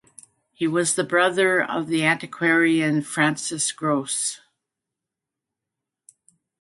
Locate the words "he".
0.51-0.65